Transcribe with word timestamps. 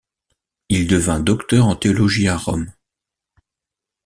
Il 0.69 0.87
devint 0.87 1.19
docteur 1.19 1.67
en 1.67 1.75
théologie 1.75 2.27
à 2.27 2.35
Rome. 2.35 2.71